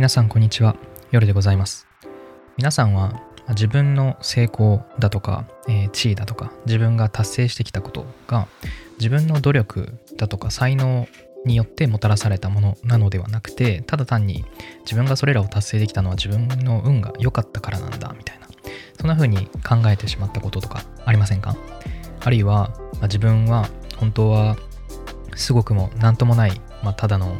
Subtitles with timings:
[0.00, 0.76] 皆さんこんにちは。
[1.10, 1.86] 夜でございます。
[2.56, 8.48] 皆さんは自分の成功だとか、えー、地位だとか自分が達成してきたことが
[8.98, 11.06] 自分の努力だとか才能
[11.44, 14.46] によってもたらされたものなのではなくてただ単に
[14.86, 18.48] 自分がそれらを達成できたのは自分の運が良かったからなんだみたいな
[18.98, 21.54] そんな風に考えてしまったこととかありませんか？
[22.20, 24.56] あるいは、まあ、自分は本当は
[25.36, 27.36] すごくも何ともない、まあ、ただの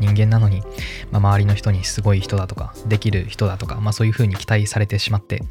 [0.00, 0.62] 人間なのに、
[1.10, 5.42] まあ、周りの人にすごい人だとかできる人だとか、まあ、そういう風に期待されてしまって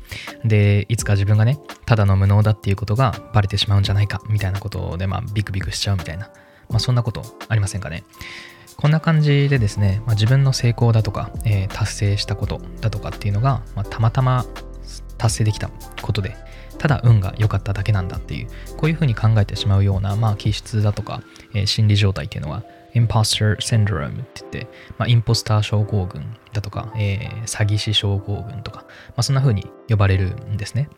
[0.46, 6.30] でいつか自分がねただの無能だっていうことがバレてしまうんじゃないかみたいなことでまあビクビクしちゃうみたいな
[6.70, 8.04] まあ、そんなことありませんかね。
[8.78, 14.46] こんな感じでですね、まあ、自分の成功だとか、えー、達成したことだとかっていうのが、まあ、たまたま
[15.18, 15.70] 達成できた
[16.02, 16.36] ことで、
[16.80, 21.22] ただ運が良かっただけなんだっていう、こういうふうに考えてしまうような、まあ、気質だとか、
[21.54, 24.67] えー、心理状態っていうのは、インポスターシンドロームって言って、
[24.98, 30.90] まあ、インポスター症候群だとか、えー、詐欺師症候群とか、まあ、そんな風に呼ばれるんですね。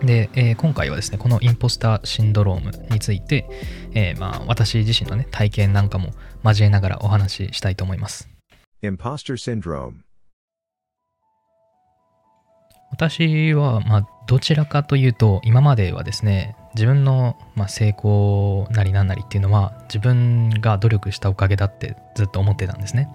[0.00, 3.48] で、えー、今回はですね、このインポスターシンドロームについて、
[3.92, 6.12] えー、まあ、私自身のね、体験なんかも
[6.44, 8.28] 交えながらお話ししたいと思います。
[8.82, 9.94] Imposter Syndrome
[12.90, 23.10] 私は、まあ、どちらかというと、今まではですね、自分の、まあ、成功なりなんなりっていうのは、自分が努力したおかげだってずっと思ってたんですね。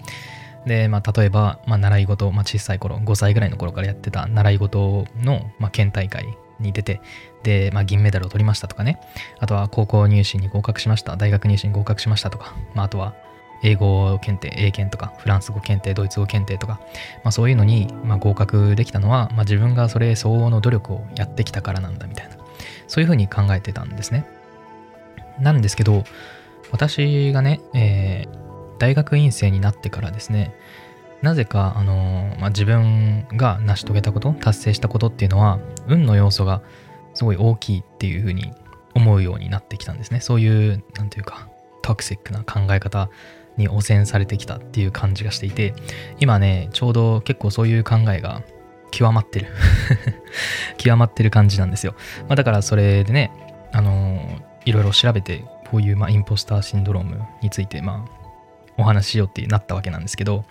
[0.65, 6.99] で、まあ、例えば、まあ、習い事、まあ、小さい頃、5歳ぐらいの頃からやってた習い事の、まあ、県大会に出て、
[7.43, 8.99] で、まあ、銀メダルを取りましたとかね、
[9.39, 13.15] あとは高校入試に合格しました、大学入試に合格しましたとか、まあ、あとは
[13.63, 16.81] 英語検定、英検とか、フランス語検定、ドイツ語検定とか、
[17.23, 22.35] まあ、そういうのに、まあ、合格できたのは、まあ、自分がそれ相応の努力をやってきたからなんだみたいな、
[22.87, 24.25] そういうふうに考えてたんですね。
[25.39, 26.03] なんですけど、
[26.71, 30.55] 私がね、えー、大学院生になってからですね、
[31.21, 36.61] なぜか、あのまあ、自分が成し遂げたこと、達成したことっていうのは、運の要素が
[37.13, 38.51] すごい大きいっていうふうに
[38.93, 40.19] 思うようになってきたんですね。
[40.19, 41.47] そういう、なんていうか、
[41.81, 43.09] トクシックな考え方
[43.57, 45.73] に汚染されてきたっていう感じがしていて、
[46.19, 48.41] 今ね、ちょうど結構そういう考えが
[48.93, 49.47] 極まってる
[50.77, 51.95] 極まってる感じなんですよ。
[52.27, 53.31] まあ、だからそれでね、
[53.71, 58.11] あのいろいろ調べて、こういう、まあ、インポスターシンドロームについて、まあ、
[58.77, 60.45] お話ししようってなったわけなんですけど、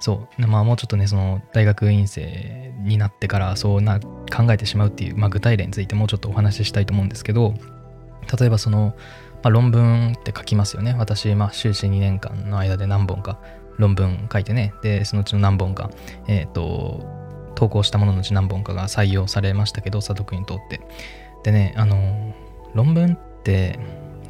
[0.00, 7.54] そう、まあもうちょっとね、その大学院生になってからそうな考えてしまうっていう、まあ、具体例についてもうちょっとお話ししたいと思うんですけど、
[8.38, 8.96] 例えばその、
[9.42, 10.96] まあ、論文って書きますよね。
[10.98, 13.38] 私、まあ、修士2年間の間で何本か
[13.78, 15.90] 論文書いてね、で、そのうちの何本か、
[16.26, 17.25] えっ、ー、と、
[17.56, 20.80] 投稿したもののうち何本かが採用されましたけど、査読に通って。
[21.42, 22.32] でね、あの、
[22.74, 23.80] 論文って、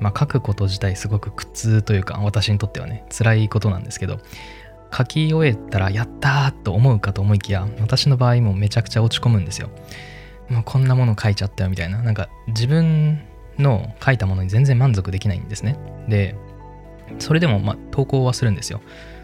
[0.00, 4.20] まあ、書くこと自体すごく苦痛というか、私にとってはね、辛いことなんですけど、
[4.96, 9.68] 書き終えたらやったーと思うかと思いきや私の場合もめちゃくちゃ落ち込むんですよ。
[10.48, 12.02] もうこんなもの書いちゃったよみたいな。
[12.02, 13.20] なんか自分
[13.58, 15.76] の書いたものに全然満足できないんですね。
[16.08, 16.36] で
[17.18, 18.80] それでもまあ投稿はするんですよ。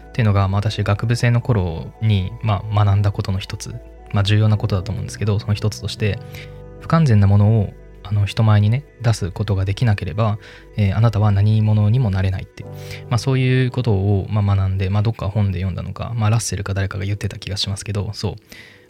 [0.09, 3.75] っていうのが、まあ、私学部生の頃に、まあ、学んだことの一つ、
[4.13, 6.19] まあ、重要なことだと思うんですけどその一つとして
[6.79, 10.37] 不完全なものをあの人前にね出すことができなければ、
[10.75, 12.63] えー、あなたは何者にもなれないって、
[13.09, 18.35] まあ、そういうことを、まあ、学んで、まあ、どっか本で読んだのか、まあ、ラッセルか誰かが言ってた気がしますけどそう。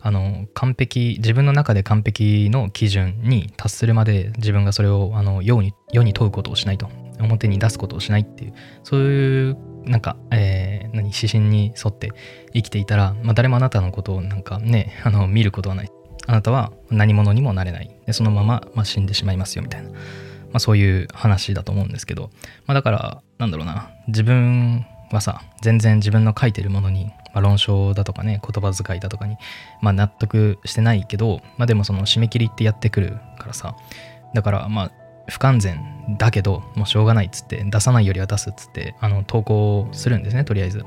[0.06, 6.90] あの完璧自分の中で完璧の基準に達するまで自分がそれをあの世に世に問うことをしないと。
[7.20, 8.54] 表に出すことをしないっていう。
[8.84, 10.63] そういうなんか、えー、
[10.94, 12.12] 何指針に沿って
[12.54, 15.92] 生きていたら、まあ、誰もあなたのことをなんかねあの見ることはない
[16.28, 17.96] あなたは何者にもなれない。
[18.06, 19.90] でそのまま、まあ、死んでしまいますよみたいな。
[19.90, 22.30] まあ、そういう話だと思うんですけど、
[22.68, 29.36] まあ、だから、なんだろうな、自分はさ、全然自分の書いてるものに、まあ、論証だとかね、言葉遣いだとかに、
[29.82, 33.76] まあ、納得してないけど、まあ、でもその締め切りってやってくるからさ、
[34.36, 34.92] だからまあ、
[35.28, 40.86] 不完全だけど、もうしょうがないっつって、出さないよりは出すっつって、あの、投稿するんですね、とりあえず。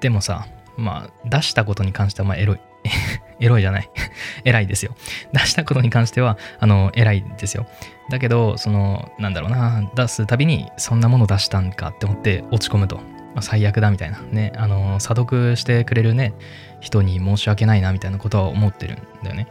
[0.00, 0.46] でもさ、
[0.76, 2.60] まあ、出したことに関しては、まあ、エロい。
[3.40, 3.90] エロいじゃない
[4.44, 4.94] 偉いですよ。
[5.32, 7.66] 出したことに関しては、あの、偉いですよ。
[8.10, 12.96] だけど、その、なんだろうな、出すたびに、そんなもの出したんかって思って落ち込むと。
[12.96, 14.20] まあ、最悪だみたいな。
[14.32, 16.32] ね、あの、査読してくれるね、
[16.80, 19.48] 人に申し訳ないなみたいなことは思ってるんだよね。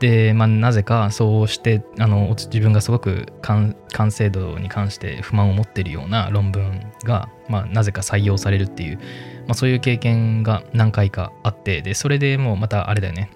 [0.00, 3.76] で、まあ、なぜかそうしてあの自分がすごく完
[4.10, 9.02] 成度に関して不満を持っているような論文が、まあ、なぜか採用されるっていう、ま
[9.50, 13.30] あ、そういう経験が何回かあってでそれでもうまたあれだよね。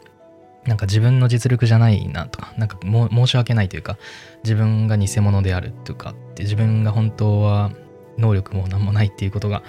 [0.66, 3.98] なんか自分の実力じゃないなとか、なんか申し訳ないというか、
[4.44, 7.70] 自分が偽物であるとかって、自分が本当は
[8.16, 9.62] 能力も何もないっていうことが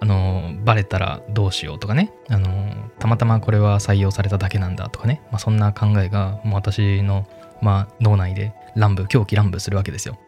[0.00, 2.12] あのバレたらどうしようとかね。
[2.28, 7.26] あのたまたまこれは採用されただけなんだとかね、まあ、そんな考えがもう私の、
[7.62, 10.18] まあ、脳内で乱舞狂気乱舞するわけですよ。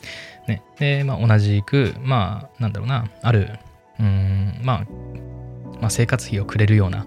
[0.47, 3.11] ね、で、まあ、同じくまあなんだろうな。
[3.23, 3.59] ある
[4.00, 4.87] うんまあ
[5.81, 7.06] まあ、生活費をくれるような、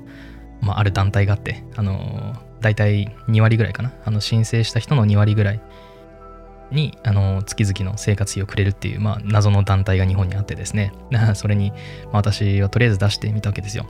[0.62, 3.94] まあ、ある団体があって、あの大体2割ぐらいかな。
[4.06, 5.62] あの申請した人の2割ぐらい
[6.71, 10.94] にあの月々の生活費をくれるっていう、まあ、謎の団体が日本にあってですね。
[11.35, 11.71] それに、
[12.06, 13.85] ま、私はとりあえず出してみたわけですよ。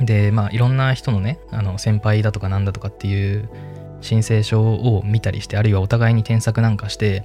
[0.00, 3.48] でまあいろんな人のねあの先輩だとかなんだとかっていう
[4.00, 7.24] 申請書を見たりしてあるいはお互いに添削なんかして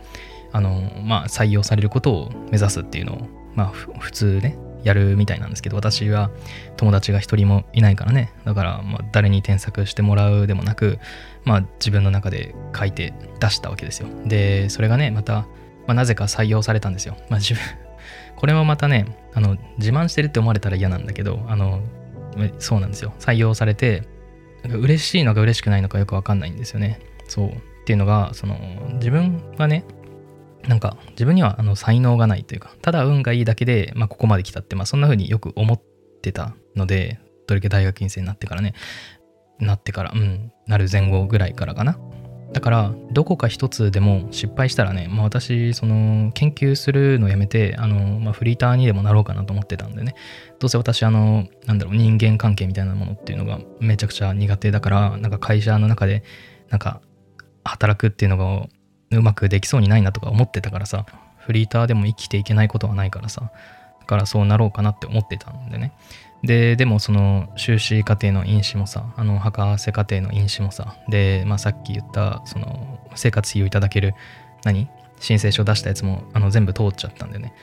[0.52, 3.68] あの、まあ、採用されることを目指すっていうのを、まあ、
[4.00, 6.30] 普通ねやるみたいなんですけど私は
[6.78, 8.32] 友達が一人もいないからね。
[8.46, 11.00] だからま誰に添削してもらうでもなく
[11.44, 14.08] まあ自分の中で書いて出したわけですよ。
[14.26, 15.48] でそれがねまた、ま
[15.88, 17.16] あ、なぜか採用されたんですよ。
[17.30, 17.62] まあ自分
[18.38, 21.82] これもまたねあの自慢してるって思われたら嫌なんだけどあの
[22.60, 23.14] そうなんですよ。
[23.20, 24.04] 採用されて
[24.64, 27.00] 嬉しいのか嬉しくないのかよくわかんないんですよね。
[27.28, 27.50] そう。
[27.50, 27.52] っ
[27.86, 28.58] ていうのがその
[28.94, 29.84] 自分がね
[30.68, 35.82] なんか自分にはあの才能がないというか、ただ運がいいだけで、まあ、ここまで来たって、まあ、そんな風によく思っ
[36.22, 38.74] てたので、どれだけ大学院生になってからね、
[39.60, 41.98] なってから、うん、なる前後ぐらいからかな。
[42.54, 50.16] だから、どこか一つでも失敗したらね、まあ、私、その、研究するのやめて、あの、まあ、フリーターにでもなろうかなと思ってたんでね、
[50.60, 56.24] どうせ私、あの、なんだろう、人間関係みたいなものっていうのがめちゃくちゃ苦手だから、なんか会社の中で、
[56.70, 57.02] なんか、
[57.64, 58.68] 働くっていうのが
[59.12, 61.06] うまくできそうにないなとか思ってたからさ
[61.38, 63.52] フリーターでも生きていけないことはないからさ
[64.00, 65.94] だからそうなろうかなって思ってたんでね。
[66.42, 74.14] ででもその修士課程の因子もさあの博士課程の因子もさで、まあ、さっき言ったその生活費をいただける
[74.64, 74.88] 何？
[75.20, 77.54] 申請書出したやつもあの全部通っちゃったんでね。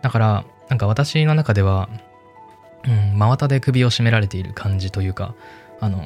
[0.00, 1.88] だからなんか私の中では、
[2.84, 5.34] うん、真綿で首を絞められている感じというか
[5.80, 6.04] あの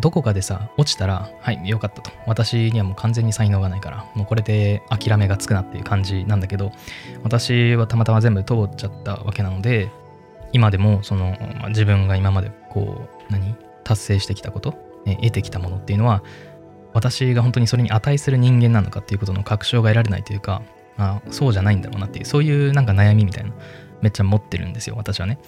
[0.00, 2.10] どこかでさ落ちたらはいよかったと。
[2.26, 6.72] 私にはもう完全に才能がないからもうこれで諦めがつくなっていう感じなんだけど
[7.22, 9.90] 私はたまたま全部通っちゃったわけなので
[10.52, 14.74] 今でもその、まあ、自分が今までこう何達成してきたこと、
[15.04, 16.22] ね、得てきたものっていうのは
[16.92, 20.62] 私が本当にそれに値する人間なのかっていうことの確証が得られないというか、
[20.96, 23.52] あ、そうじゃないんだろうなっていうそういうなんか悩みみたいな
[24.00, 25.38] めっちゃ持ってるんですよ私はね。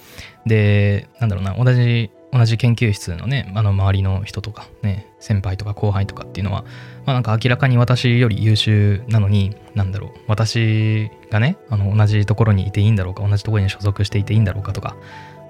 [0.45, 6.63] でなんだろうな同じ同じ研究室のね、あの周りの人とかね、先輩とか後輩とかっていうのは、
[7.05, 14.95] まあなんか明らかに私より優秀なのに、なんだろう、私がね、あの同じところにいていいんだろうか、同じところに所属していていいんだろうかとか、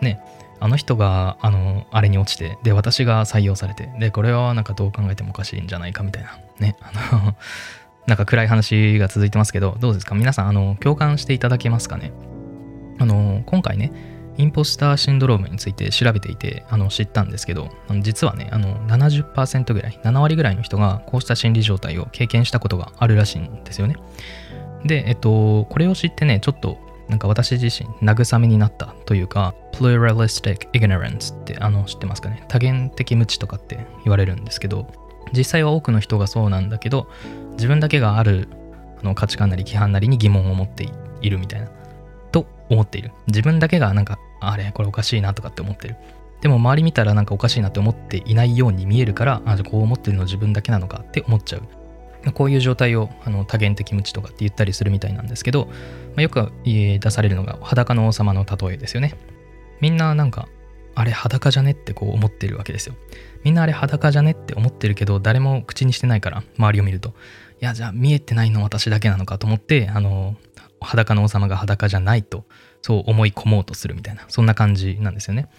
[0.02, 0.22] ね、
[0.62, 7.36] あの人が、あの、あれに落ちて、で、私が採用されて、で、これはなんかどう考えてもおかしいんじゃないかみたいな、ね、あの
[8.08, 10.16] なんか暗い話が続いてますけど、どうですか？
[10.16, 12.12] 皆さん、あの、共感していただけますかね？
[13.00, 13.92] あの、今回ね、
[14.40, 17.70] インポスターシンドロームについて調べていてあの知ったんですけど
[18.00, 23.98] 実はねあの70%ぐらい7割ぐらいの人がこうした心理状態を経験したことがあるらしいんですよね。
[24.86, 26.78] でえっとこれを知ってねちょっと
[27.10, 32.42] なんか私自身慰めになったというか pluralistic ignorance ってあの知ってますかね？
[32.48, 34.88] 多元的無知とかって言われるんですけど
[35.34, 37.10] 実際は多くの人がそうなんだけど
[37.54, 38.48] 自分だけがある
[39.02, 40.88] あの価値観なり規範なりに疑問を持って
[41.22, 41.79] いるみたいな。
[42.70, 43.12] 思っている。
[43.28, 45.96] 自分だけがなんかあれこれおかしいなとかって思ってる。
[46.42, 51.64] でも周り見たらなんかおかしいなって思っていないように見えるからあじゃこう思ってるの自分だけなのかって思っちゃう。
[52.34, 55.74] こういう状態をあの多元的無知とかって言ったりするみたいなんですけど、ま
[56.18, 59.16] あ、よく出されるのが裸の王様の例えですよね。
[59.80, 60.50] みんななんか
[60.96, 62.96] あれ裸じゃねってこう思ってるわけですよ。
[63.44, 67.14] みんなあれ裸じゃねって思ってるけど誰も口にしてないから周りを見ると。
[67.62, 70.36] いやじゃあ見えてないの私だけなのかと思ってあの
[70.82, 72.46] 裸の王様が裸じゃないと
[72.82, 75.50] そう思い込もうとするみたいなそんな感じなんですよね。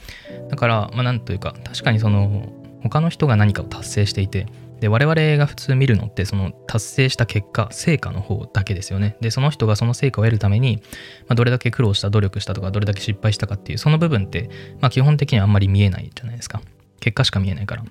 [0.48, 4.46] だからまあなんというか確かにその他の人が何かを達成していて
[4.80, 9.16] で我々が普通見るのってその達成した結果成果の方だけですよね。
[9.20, 10.82] でその人がその成果を得るために、
[11.28, 14.48] まあ、どれだけ苦労した努力したとかどれだけ失敗したかっていうその部分って、
[14.80, 16.62] まあ、基本的にはあんまり見えないじゃないですか。
[17.00, 17.84] 結果しか見えないから、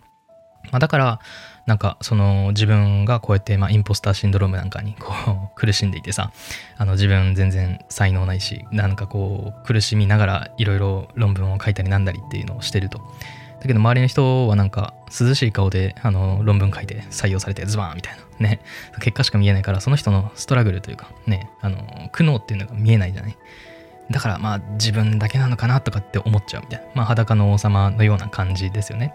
[0.72, 1.20] まあ、だから
[1.66, 6.32] なんかその自分がこうやって、まあ、インポスターシンドロームなんかにこう 苦しんでいてさ
[6.78, 13.00] あの自分全然才能ないしなんかこう苦しみながらいろいろ論文を書いたりなんだりっていうのをしてると。
[13.60, 18.48] だけど周りの人はなんか涼しい顔であの論文書いて採用されてズバーンみたいな。
[18.50, 18.62] ね。
[19.02, 21.52] 結果しか見えないからその人のストラグルというかね。
[21.62, 23.38] あの苦悩っていうのが見えないじゃない。
[24.10, 26.86] だからまあ自分だけなのかなとかって思っちゃうみたいな。
[26.96, 29.14] まあ裸の王様のような感じですよね。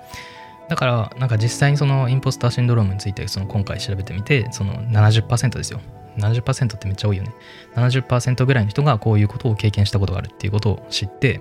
[0.69, 5.81] だからなんか実際にそのインポスターシンドロームについてその今回調べてみてその70%ですよ
[6.17, 7.35] 70%ってめっちゃ多いよね
[7.75, 11.41] 70%ぐらいの人がこういうことを経験したことがあるっていうことを知って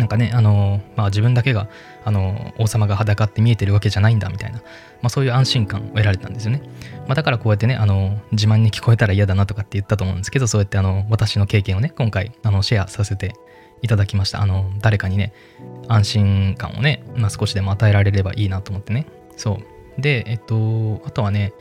[0.00, 1.68] なんかね、あのまあ、自分だけが、
[2.04, 4.62] あの王様が裸って見えてるわけじゃないんだみたいな、ま
[5.04, 6.62] あ、そういう安心感を得られたんですよね。
[7.06, 13.34] まあ、だからこうやってね、あの自慢に聞こえたら嫌だなとかって言ったと思うんですけど、そうやってあの私の経験をね、今回あのシェアさせて
[13.82, 14.40] いただきました。
[14.40, 15.34] あの誰かにね、
[15.92, 19.06] 安心感をね、まあ、少しでも与えられればいいなと思ってね。
[19.36, 19.60] そ
[19.98, 20.00] う。
[20.00, 21.52] で、えっと、あとはね、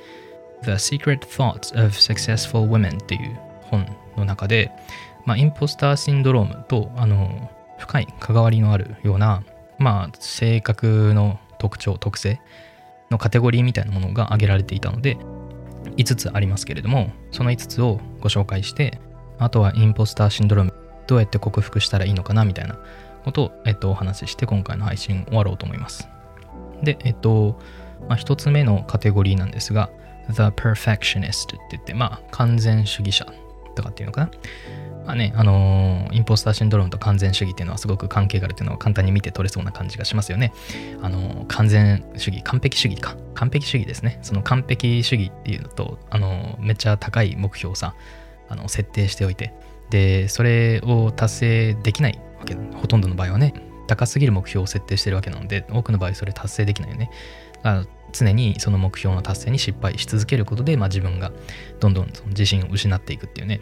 [0.63, 3.86] The Secret Thoughts of Successful Women っていう本
[4.17, 4.71] の中で、
[5.25, 9.43] まあ、インポスターシンドロームと、あの深い関わりのあるような、
[9.77, 12.39] まあ、性格の特徴特性
[13.09, 15.17] のカテゴリーみたいなものが挙げられていたので
[15.98, 19.00] 5つありますけれどもその5つをご紹介して
[19.39, 20.74] あとはインポスターシンドローム
[21.07, 22.77] どうやって克服したらいいのかなみたいな
[23.24, 26.10] ことを、えっと、お話しして今回の配信終わろうと思います
[26.84, 27.60] でえっと、
[28.08, 29.90] まあ、1つ目のカテゴリーなんですが
[30.30, 33.26] The Perfectionist って言ってまあ完全主義者
[33.76, 34.32] とかっていうのかな？
[35.06, 40.54] まあね、あのー、インポスターシンドロームと完全主義っていうのはすごく関係があるっていうのを簡単に見て取れそうな感じがしますよね。
[41.02, 43.16] あのー、完全主義、完璧主義か。
[43.34, 44.20] 完璧主義ですね。
[44.22, 47.96] その完璧主義っていうのと、あのー、めっちゃ高い目標をさ、
[48.50, 49.52] あの設定しておいて、
[49.90, 53.53] で、それを達成できないわけほとんどの場合はね、
[53.88, 57.10] 高すぎる目標を設定してるわけなので、多くの場合それ達成できないよね。
[57.58, 61.31] だから常にその目標の達成に失敗し続けることで、まあ、自分が
[61.79, 63.62] どんどんその自信を失っていくっていうね、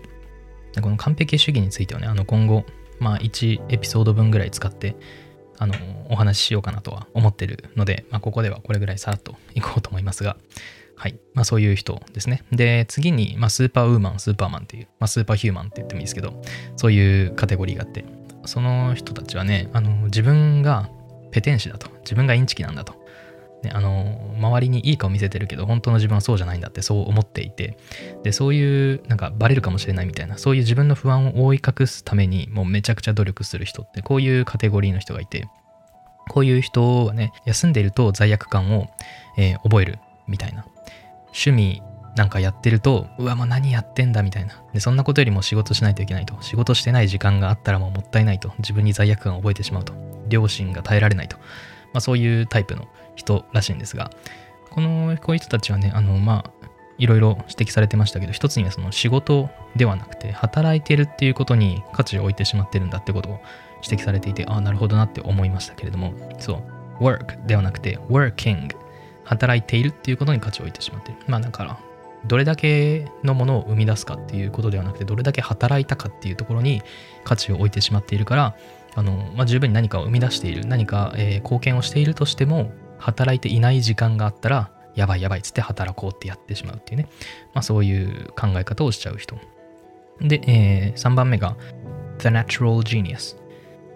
[0.81, 2.65] この完璧主義についてはね、あの今後、
[3.00, 4.96] まあ1エピソード分ぐらい使って、
[5.60, 5.74] あの、
[6.10, 10.38] お話ししようかなとは思ってるので、まあここではこれぐらいさらっといこうと思いますが、
[10.96, 11.19] はい。
[11.34, 12.43] まあそういう人ですね。
[12.51, 16.41] で、次に、まあスーパーウーマン、スーパーマンっていう、まあスーパーヒューマンって言ってもいいですけど、
[16.75, 18.03] そういうカテゴリーがあって、
[18.48, 20.89] その人たちはね、あの、自分が
[21.32, 22.94] ペテン師だと、自分がインチキなんだと、
[23.63, 27.77] ね、あの周りにいい顔見せてるけど本当の自分はそうじゃないんだってそう思っていて。
[28.24, 35.48] でそういうなんかバレるかもしれないみたいなそういう自分の不安を覆い隠すためにもうめちゃくちゃ努力する人ってこういうカテゴリーの人がいて
[36.30, 38.88] こういう人はね休んでいると罪悪感を、
[39.38, 40.66] えー、覚えるみたいな。
[41.27, 41.82] 趣味
[42.17, 44.62] なんかやってるとうわもう何やってんだみたいな。
[44.74, 46.36] でそんなことよりも仕事しないといけないと。
[46.41, 48.51] 仕事してない時間があったらもうもったいないと。
[48.59, 49.93] 自分に罪悪感を覚えてしまうと。
[50.27, 51.43] 両親が耐えられないと、ま
[51.95, 54.12] あ、そういうタイプの人らしいんですが、
[54.69, 63.39] この、こういう人たちはね、あの、まあ、いろいろ指摘されてましたけど、一つにはその仕事ではなくて、働いてるっていうことに価値を置いてしまってるんだってことを
[63.83, 66.62] 指摘されていて、ああ、なるほどなって思いましたけれども、そ
[67.00, 68.75] う、work ではなくて、working
[69.24, 71.21] 働いているっていうことに価値を置いてしまっている。
[71.27, 71.77] まあだから、
[72.27, 76.81] どれだけのものを生み出すかっていうことではなくて、どれだけ働いたかっていうところに
[77.24, 78.55] 価値を置いてしまっているから、
[78.96, 87.07] あの、まあ、十分に何かを生み出している、何か、えー、貢献をしているとしても、働いていない時間があったら、やばいやばいっつって働こうってやってしまうっていうね。
[87.53, 89.38] まあそういう考え方をしちゃう人。
[90.19, 91.55] で、えー、3番目が
[92.17, 93.38] The Natural Genius。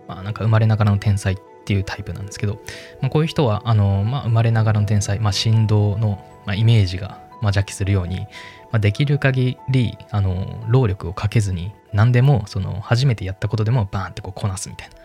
[0.07, 2.61] まあなんか生まれながらの天才っていうタイプなんですけど、
[3.01, 8.27] まあ、こういう人は、あの、まあ生まれながらの天才、まあ振動の、まあ、イメージが、まあ、邪気するように、ま
[8.73, 14.95] あ、できる限り、あの、労力をかけずに、何でも、その、初めてやったことでもバーンってこうこなすみたいな。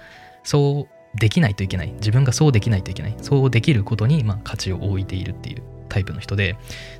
[0.44, 1.92] そうできないといけない。
[1.94, 3.14] 自分がそうできないといけない。
[3.20, 6.56] そうできることにまあ価値を置いているっていうタイプの人で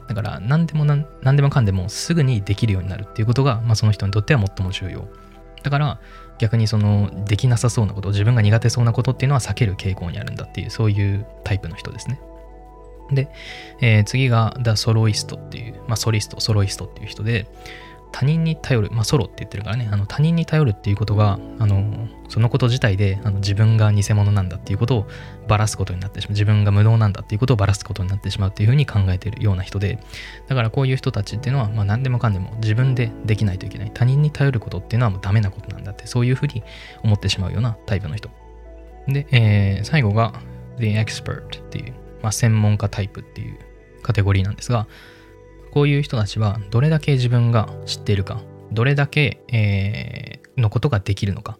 [0.08, 5.08] だから何でも何でもかんでもすぐにできるようになるっていうことが、まあ、その人にとっては最も重要。
[5.62, 6.00] だから
[6.38, 12.20] 逆にそのできなさそうなこと自分が苦手そうなことっていうのは避ける傾向にあるんだっていうそういうタイプの人ですね。
[13.10, 13.28] で、
[13.80, 17.46] えー、次が The Soloist っていう、まあ、ソリストソロイストっていう人で
[18.12, 25.06] 他人に頼る、まあ、ソロって言ってるからね、あの他人に頼るっていうことが、あのそのこと自体であの自分が偽物なんだっていうことを
[25.48, 29.98] ばらすことになってしまう、自分が無能なんだっていうことをばらすことになってしまうっていうふうに考えているような人で、
[30.46, 33.90] だからこういう人たちっていうのは、まあ、何でもかんでも自分でできないといけない。
[33.92, 36.62] 他人に頼ることっていうのはもうダメなことなんだって、そういうふうに
[37.02, 38.30] 思ってしまうようなタイプの人。
[39.08, 40.32] で、えー、最後が
[40.78, 41.94] The Expert っていう、
[42.26, 43.56] まあ、専門家タイプっていう
[44.02, 44.88] カテゴリーなんですが、
[45.70, 48.42] こういう人たちはどれだけ自分が知っているか、
[48.72, 51.56] どれだけ、えー、のことができるのか、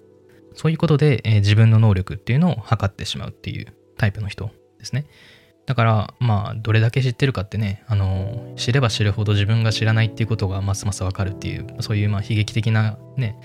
[0.54, 5.06] そういうことで、えー、自分の能力っていうのを測ってしまうっていうタイプの人ですね。
[5.66, 13.38] だから、まあ、どれだけ知ってるかってね、あの、知れば知るほど自分が知らないっていうことがますますわかるっていう、そういう、まあ、悲劇的なね、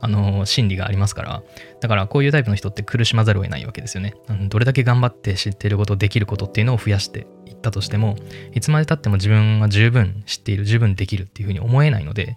[0.00, 1.42] あの、心理がありますから、
[1.80, 4.14] だからこういうタイプの人って苦しまざるを得ないわけですよね。
[4.48, 8.16] どれだけ頑張って知っていること、できることっていうのを増やしていったとしても、
[8.54, 12.36] いつまでたっても自分は十分知っている、十分できるっていうふうに思えないので、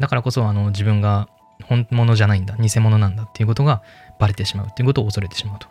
[0.00, 1.28] だからこそあの自分が
[1.64, 3.82] 本物じゃないんだ、偽物なんだっていうことが
[4.18, 5.68] バレてしまうっていうことを恐れてしまうと。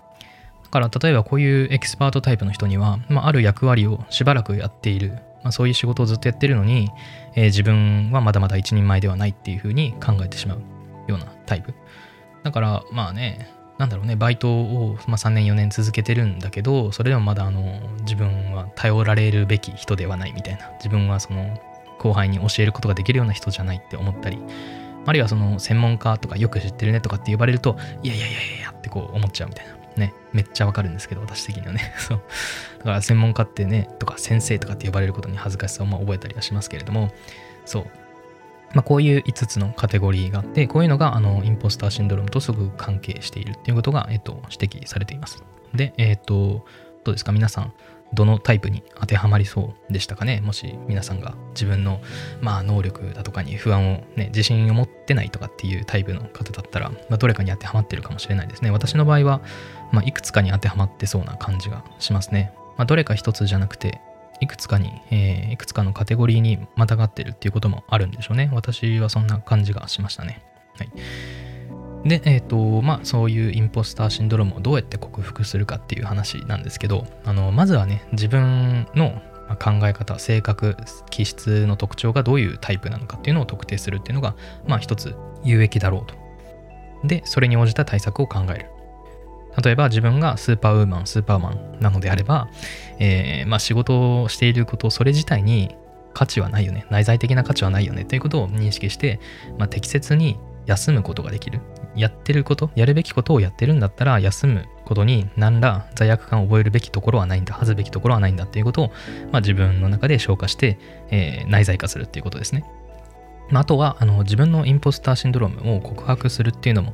[0.64, 5.12] だから例えばこういうエキスパートタイプの人には、まあ、ある役割をしばらくやっている、
[5.44, 6.90] まあ、そういう仕事をずっとやってるのに、
[7.36, 10.64] えー、自分はまだまだ一人前ではないっていうふうに考えてしまう
[11.08, 11.74] ようなタイプ。
[12.44, 20.72] だからまあね、なんだろうねバイトを、まあ、3年4年続けてるんだけどそれでもまだあの自分は頼られるべき人ではないみたいな。
[20.78, 21.60] 自分はその
[22.00, 24.38] 後輩に教えることができるような人じゃないって思ったり
[25.06, 29.74] あるいはその専門家とかよく知ってるねとかって呼ばれるといやいやいやいやってこう思っちゃうみたいな。
[29.96, 31.94] ねめっちゃわかるんですけど私的にはね。
[32.00, 32.22] そう。
[32.80, 37.12] だから専門家ってねとか先生とかって呼ばれることに恥ずかしさをまあ覚えたりはしますけれども。
[37.66, 37.88] そう。
[38.74, 45.44] まあ、こういう5つのカテゴリーがあって、こういうのがあのインポスターシンドロームとすぐ関係しているっていうことが、えっと、指摘されています。
[45.74, 46.66] で、えっと、
[47.04, 47.32] どうですか？
[47.32, 47.74] 皆さん、
[48.14, 50.42] どのタイプに当てはまりそうでしたかね？
[50.42, 52.00] もし皆さんが自分の、
[52.42, 58.72] まあ、能力だとかに不安を、ね、自信を持ってないとかっていうタイプの方だったら、まあ、どれかに当てはまってるかもしれないですね。
[58.72, 59.42] 私の場合は、
[59.92, 62.54] まあ、いくつかに当てはまってそうな感じがしますね。
[62.78, 64.02] まあ、どれか一つじゃなくて、
[64.40, 68.50] いくつかに、えー、いくつかのカテゴリーにまたがってるっていうこともあるんでしょうね。
[68.54, 70.44] 私はそんな感じがしましたね。
[70.78, 70.90] はい。
[72.06, 79.22] で、えっ、ー、と、まあ、そういうインポスターシンドロームをどうやって克服するかっていう話なんですけど、あの、まずはね、自分の
[79.60, 80.76] 考え方、性格、
[81.10, 84.36] 気質の特徴がどういうタイプなのかっていうのを特定するっていうのが、
[84.68, 86.16] まあ、一つ有益だろうと。
[87.08, 88.73] で、それに応じた対策を考える。
[89.62, 92.50] 例えば自分がスーパーウーマン、スーパーマンなのであれば、
[93.00, 95.76] えー、まあ、仕事をしていること、それ自体に
[96.14, 99.20] 価値はないよね、内在的な価値はないよねということを認識して、
[99.58, 101.60] まあ、適切に休むことができる。
[101.96, 108.92] やってること、やるべきことをやってるんだったら、休むことに何ら罪悪感を覚えるべきところはないんだ、恥ずべきところはないんだっていうことを、
[109.32, 110.80] まあ、自分の中で消化して、
[111.12, 112.64] えー、内在化するっていうことですね。
[113.50, 116.94] まあ、あとはあの自分のインポスターシンドロームを告白するっていうのも、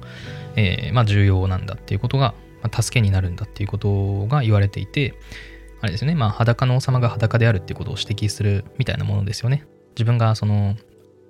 [0.55, 5.13] えー、まあ、重要なんだっていうことが、まあ、助けになるんだっていうことが言われていて、
[5.81, 9.65] あれですね、まあ、裸の王様が裸であるっていうことを指摘するみたいなものですよね。
[9.95, 10.75] 自分がその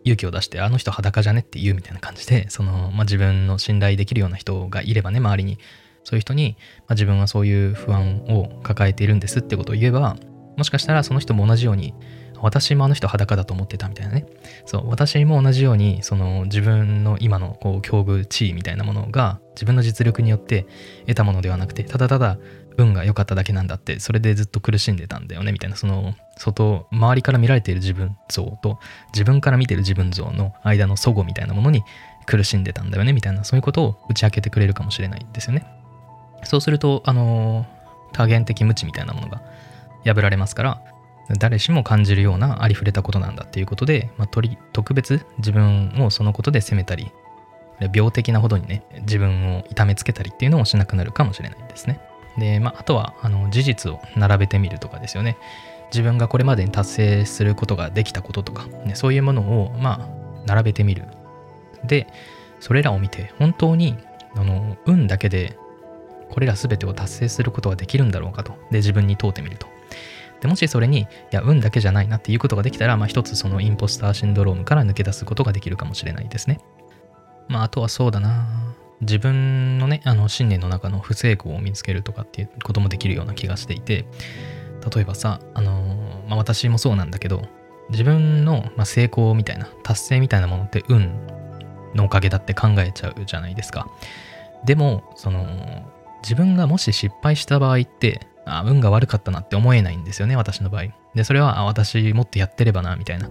[0.04, 5.60] 勇気を出して、あの人裸じゃねって言うみたいな感じで、その、まあ、自分の信頼できるような人がいればね、周りに、
[6.04, 10.18] そういう人に、まあ、自分はそういう不安を抱えているんですってことを言えば、
[10.58, 11.94] もしかしたらその人も同じように、
[12.42, 14.26] 私もあの人裸だと思ってたみたいなね。
[14.66, 20.66] そう、私も同じように、その自分の今のこう境遇地位みたいなものが自分の実力によって
[21.08, 22.38] 得たものではなくて、ただただ
[22.78, 28.80] 運が良かっただけなんだって、それでずっと苦しんでたんだよね、みたいな、その外、周りから見られている自分像と
[29.14, 31.84] 自分から見てる自分像の間の齟齬みたいなものに
[32.26, 35.66] 苦しんでたんだよね、みたいな、そういうことを打ち明けてくれるかもしれないですよね。
[36.44, 37.66] そうすると、あの、
[38.14, 39.42] 多元的無知みたいなものが
[40.06, 40.82] 破られますから、
[41.38, 47.12] 誰しも感じるようなありふれたことなんだっていうことで、まあ、特別自分をそのことで責めたり
[47.94, 52.02] 病的なほどにね自分を痛めつけたりっていうのをしなくなるかもしれないですね。
[52.38, 55.38] で、まあ、あとはあの事実を並べてみるとかですよね。
[55.92, 61.06] 自分がこれまでに達成することができたこととか、ね、そういうものをまあ並べてみる。
[61.84, 62.08] で
[62.60, 63.98] それらを見て本当に
[64.36, 65.58] あの運だけで
[66.30, 68.54] これら全てを達成することができるんだろうかと。
[68.72, 69.68] で自分に問うてみると。
[70.42, 76.60] でもしそれに、いや、運だけじゃないなっていうことができたら、まあ一つそのインポスターシンドロームから抜け出すことができるかもしれないですね。
[77.48, 78.76] まああとはそうだな。
[79.02, 84.06] 自分のね、あの信念の中の不成功を見つけるとかっていうこともできるような気がしていて、
[84.94, 87.44] 例えばさ、あのまあ私もそうなんだけど、
[87.90, 91.12] 自分の、ま成功みたいな、達成みたいなものって運
[91.96, 93.88] のおかげだって考えちゃうじゃないですか。
[94.66, 95.46] でも、その、
[96.22, 100.86] 自分がもし失敗した場合って、あ運が悪かったなって思えないんですよね、私の場合。
[101.16, 103.30] で、それは、あ私もっとやってればな、みたいな。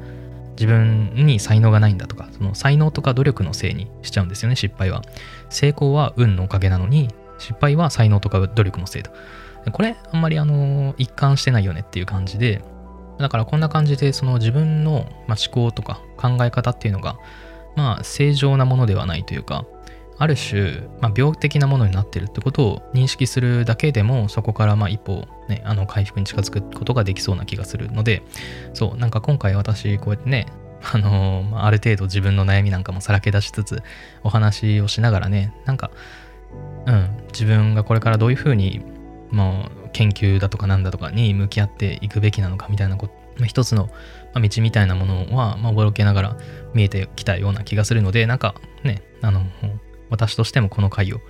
[0.52, 5.02] 自分に才能がないんだとか、その才能とか努力のせいにしちゃうんですよね、失敗は。
[5.50, 9.12] 成功は運のおかげなのに、失敗は才能とか努力のせいだ。
[9.70, 12.62] これ、あんまりあの、一貫してないよねっていう感じで、
[13.18, 17.18] だからこんな感じで、その自分の思考とか考え方っていうのが、
[17.76, 19.64] まあ、正常なものではないというか、
[20.18, 28.22] ある種、まあ、病的なものになってるってことを認識するだけでもそこからまあ一歩、ね、あの回復に近づくことができそうな気がするので
[28.74, 30.46] そうなんか今回私こうやってね
[30.80, 33.82] あのまあ、る程度自分の悩みなんかもさらけ出しつつ
[34.22, 35.90] お話をしながらねなんか
[36.86, 38.80] うん自分がこれからどういうふうに
[39.30, 43.90] まあ研究だとかなんだとかに向き合っていくべきなのかみたいなこと、まあ、一つの
[44.34, 46.36] 道みたいなものは、おぼろけながら
[46.74, 48.54] 見えてきたような気がするのでなんか
[48.84, 49.42] ねあの
[50.10, 51.20] 私としてもこの回を、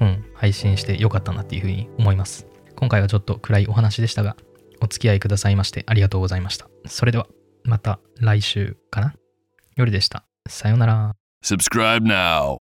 [0.00, 2.46] うん、配信してよかったなっていうふうに思います。
[2.76, 4.36] 今回はちょっと暗いお話でしたが、
[4.80, 6.68] お付き合いくださいましてありがとうございました。
[6.86, 7.26] それでは、
[7.64, 9.14] また来週かな？
[9.76, 10.24] 夜でした。
[10.48, 11.14] さようなら。
[11.44, 12.58] Subscribe now.